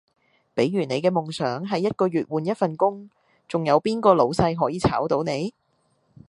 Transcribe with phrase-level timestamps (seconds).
[0.55, 3.11] 比如你嘅夢想係一個月換一份工，
[3.47, 5.53] 仲有邊個老細可以炒到你?